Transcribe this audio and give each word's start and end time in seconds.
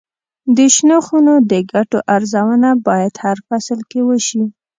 د 0.55 0.57
شنو 0.75 0.97
خونو 1.05 1.33
د 1.51 1.53
ګټو 1.71 1.99
ارزونه 2.15 2.69
باید 2.87 3.13
هر 3.23 3.37
فصل 3.47 3.79
کې 3.89 3.99
وشي. 4.09 4.43